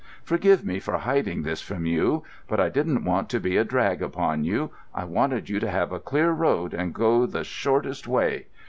Forgive 0.23 0.65
me 0.65 0.79
for 0.79 0.97
hiding 0.97 1.43
this 1.43 1.61
from 1.61 1.85
you; 1.85 2.23
but 2.47 2.59
I 2.59 2.69
didn't 2.69 3.03
want 3.05 3.29
to 3.29 3.39
be 3.39 3.55
a 3.55 3.63
drag 3.63 4.01
upon 4.01 4.43
you. 4.43 4.71
I 4.95 5.03
wanted 5.05 5.47
you 5.47 5.59
to 5.59 5.69
have 5.69 5.91
a 5.91 5.99
clear 5.99 6.31
road 6.31 6.73
and 6.73 6.91
go 6.91 7.27
the 7.27 7.43
shortest 7.43 8.07
way. 8.07 8.47